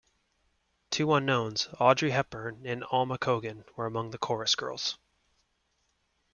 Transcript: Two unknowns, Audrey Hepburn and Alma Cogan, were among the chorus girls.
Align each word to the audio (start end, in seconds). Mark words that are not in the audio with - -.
Two 0.89 1.13
unknowns, 1.13 1.69
Audrey 1.79 2.09
Hepburn 2.09 2.65
and 2.65 2.83
Alma 2.89 3.19
Cogan, 3.19 3.65
were 3.75 3.85
among 3.85 4.09
the 4.09 4.17
chorus 4.17 4.55
girls. 4.55 4.97